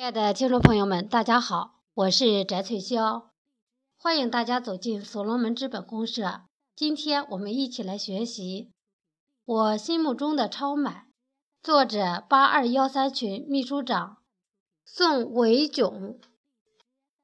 [0.00, 3.24] 亲爱的听众朋友们，大家好，我是翟翠霄，
[3.98, 6.40] 欢迎大家走进所罗门资本公社。
[6.74, 8.72] 今天我们一起来学习
[9.44, 11.06] 我心目中的超买，
[11.62, 14.16] 作者八二幺三群秘书长
[14.86, 16.18] 宋维炯。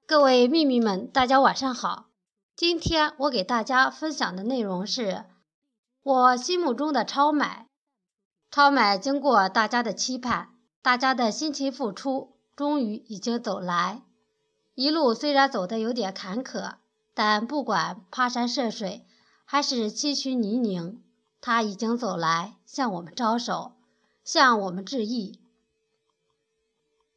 [0.07, 2.11] 各位秘密们，大家晚上好。
[2.55, 5.25] 今天我给大家分享的内容是
[6.03, 7.69] 我心目中的超买。
[8.51, 10.51] 超买经过大家的期盼，
[10.83, 12.36] 大家的辛勤付出。
[12.57, 14.03] 终于已经走来，
[14.75, 16.77] 一路虽然走得有点坎坷，
[17.13, 19.05] 但不管爬山涉水
[19.45, 20.97] 还是崎岖泥泞，
[21.43, 23.73] 他已经走来向我们招手，
[24.25, 25.39] 向我们致意。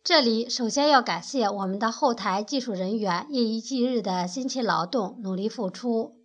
[0.04, 6.18] 这里首先要感谢我们的后台技术人员夜以继日的辛勤劳动、努力付出，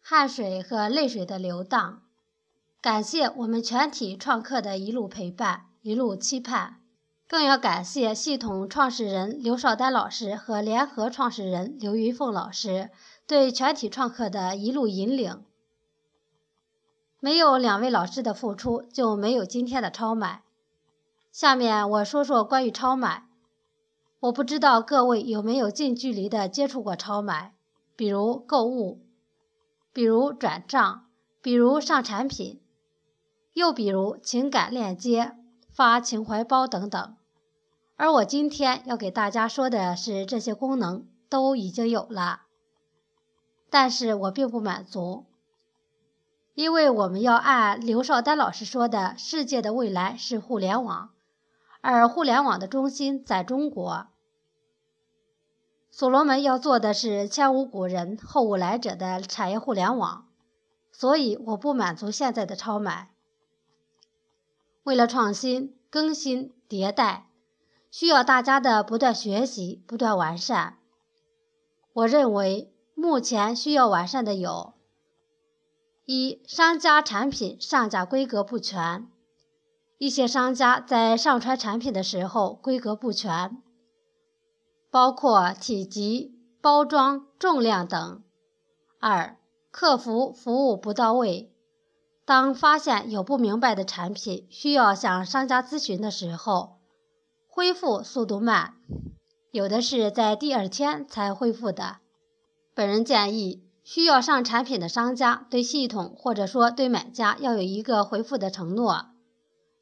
[0.00, 2.02] 汗水和泪水的流荡。
[2.80, 6.81] 感谢我们全体创客的一路陪伴、一路期盼。
[7.28, 12.90] 更要感谢系统创始人刘少丹老师和联合创始人刘云凤老师
[13.26, 15.42] 对全体创客的一路引领。
[17.20, 20.42] 没有两位老师的付出，就没有今天的超买。
[21.30, 23.28] 下面我说说关于超买。
[24.20, 27.54] 我不知道各位有没有近距离的接触过超买，
[27.96, 29.00] 比如购物，
[29.92, 31.06] 比如转账，
[31.40, 32.60] 比如上产品，
[33.54, 35.34] 又比如情感链接、
[35.72, 37.16] 发情怀包等等。
[38.02, 42.42] 而我今天要给大家说的是，这些功能都已经有了，
[43.70, 45.26] 但是我并不满足，
[46.54, 51.10] 因为我们要按刘少丹老师说的，世界的未来是互联网，
[51.80, 54.08] 而互联网的中心在中国。
[55.92, 60.26] 所罗门要做的是前无古人后无来者的产业互联网，
[60.90, 63.12] 所以我不满足现在的超买。
[64.82, 67.28] 为了创新、更新、迭代。
[67.92, 70.78] 需要大家的不断学习、不断完善。
[71.92, 74.72] 我认为目前需要完善的有：
[76.06, 79.06] 一、商家产品上架规格不全，
[79.98, 83.62] 一些商家在上传产品的时候规格不全，
[84.90, 88.22] 包括体积、包装、重量等；
[89.00, 89.36] 二、
[89.70, 91.54] 客服服务不到位，
[92.24, 96.78] 当发现有不明白的产品需要向商家咨询的时候。
[97.54, 98.76] 恢复速度慢，
[99.50, 101.98] 有的是在第二天才恢复的。
[102.74, 109.10] 本人建议，需要上产品的商家对系统或者说对买家要有一个回复的承诺。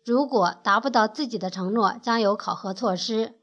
[0.04, 3.36] 如果达不到自己的承诺，将有考核措施，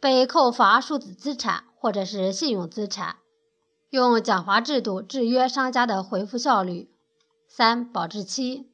[0.00, 3.18] 被扣罚数字资产或者是信用资产。
[3.90, 6.90] 用奖罚制度制约商家的回复效率。
[7.48, 8.72] 三、保质期，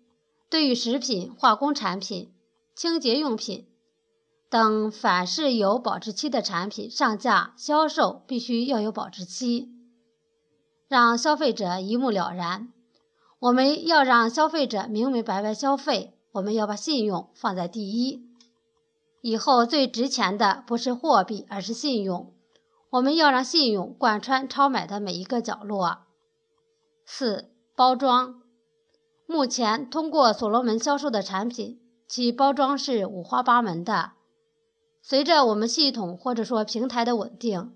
[0.49, 2.33] 对于食品、化工产品、
[2.75, 3.67] 清洁用品。
[4.51, 9.69] 等凡是有保质期的产品上架销售，必须要有保质期，
[10.89, 12.73] 让消费者一目了然。
[13.39, 18.29] 我们要让消费者明明白白消费，我们要把信用放在第一。
[19.23, 22.35] 以后最值钱的不是货币，而是信用。
[22.91, 25.99] 我们要让信用贯穿超买的每一个角落。
[27.07, 28.43] 四、包装。
[29.27, 34.15] 目前通过所罗门销售的产品，其包装是五花八门的。
[35.03, 37.73] 随着我们系统或者说平台的稳定，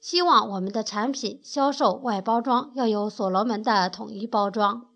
[0.00, 4.86] 希望我们的产品销售外包装要有所罗门的统一包装，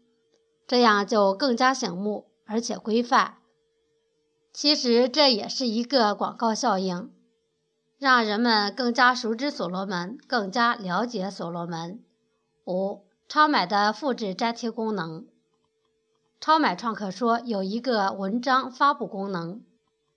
[0.66, 3.38] 这样就更加醒目而且规范。
[4.52, 7.10] 其实这也是一个广告效应，
[7.98, 12.02] 让人们更加熟知所罗门，更加了解所罗门。
[12.66, 15.26] 五、超买的复制粘贴功能，
[16.40, 19.62] 超买创客说有一个文章发布功能。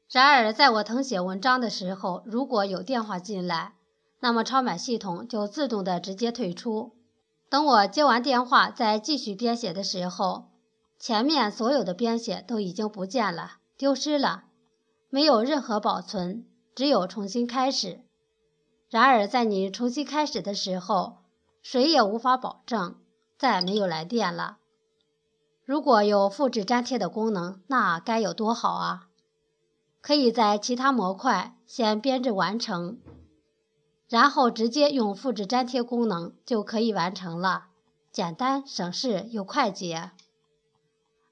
[0.10, 3.74] 然而，在我誊写文章的时候，如果有电话进来，
[4.20, 6.94] 那么超买系统就自动的直接退出。
[7.50, 10.46] 等我接完电话再继续编写的时候，
[11.00, 14.46] 前面所有的编写都已经不见了，丢失了，
[15.10, 16.46] 没有任何保存，
[16.76, 18.02] 只有重新开始。
[18.90, 21.18] 然而，在你重新开始的时候，
[21.64, 22.96] 谁也无法保证
[23.38, 24.58] 再没有来电了。
[25.66, 29.08] 如果有复制粘贴的功能，那该有多好啊！
[30.06, 33.00] 可以在其他模块先编制完成，
[34.08, 37.70] 然后直接用复制粘贴功能就可以完成了，
[38.12, 40.12] 简单省事又快捷。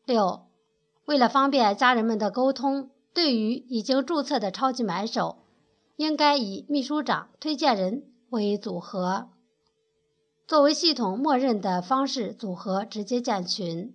[0.06, 0.48] 六，
[1.06, 5.38] 为了方便家人们的沟通，对于已经注册的超级买手，
[5.98, 9.30] 应该以秘书长、推荐人为组合，
[10.48, 13.94] 作为系统默认的方式组合直接建群。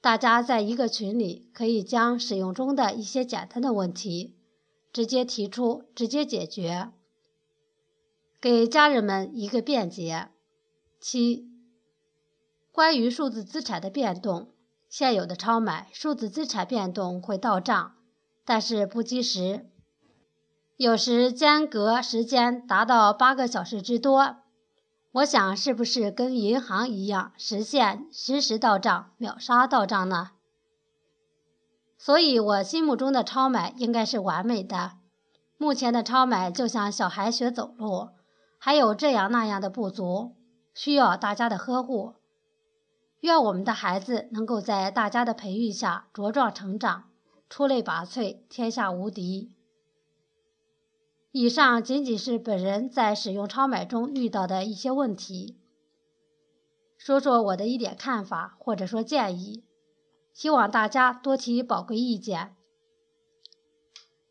[0.00, 4.36] 大家在一个群里，可以将使用中的一些简单的问题
[4.92, 6.92] 直接提出，直接解决，
[8.40, 10.28] 给家人们一个便捷。
[11.00, 11.48] 七、
[12.72, 14.52] 关于数字资产的变动，
[14.88, 17.94] 现有的超买数字资产变动会到账，
[18.44, 19.68] 但是不及时，
[20.76, 24.36] 有时间隔时间达到八个小时之多。
[25.18, 30.30] 我想，是不是跟银行一样，实现实时到账、秒杀到账呢？
[31.96, 34.92] 所以，我心目中的超买应该是完美的。
[35.56, 38.10] 目前的超买就像小孩学走路，
[38.58, 40.36] 还有这样那样的不足，
[40.72, 42.14] 需要大家的呵护。
[43.20, 47.10] 愿我们的孩子能够在大家的培育下茁壮成长，
[47.50, 49.57] 出类拔萃，天下无敌。
[51.30, 55.58] 以上仅仅是本人在使用超买中遇到的一些问题，
[56.96, 59.64] 说说我的一点看法或者说建议。
[60.32, 62.54] 希望大家多提宝贵意见，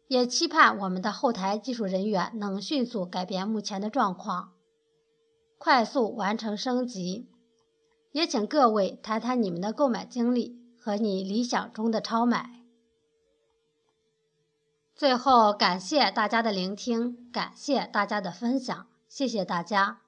[0.08, 4.54] 也期盼我们的后台技术人员能迅速改变目前的状况，
[5.58, 7.30] 快速完成升级。
[8.14, 12.64] 也请各位谈谈你们的购买经历和你理想中的超买。
[14.98, 20.07] 最后，感谢大家的聆听，感谢大家的分享，谢谢大家。